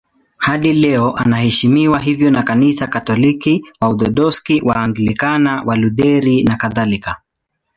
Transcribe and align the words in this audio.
Hadi 0.37 0.73
leo 0.73 1.15
anaheshimiwa 1.17 1.99
hivyo 1.99 2.31
na 2.31 2.43
Kanisa 2.43 2.87
Katoliki, 2.87 3.63
Waorthodoksi, 3.81 4.61
Waanglikana, 4.61 5.63
Walutheri 5.65 6.43
nakadhalika. 6.43 7.21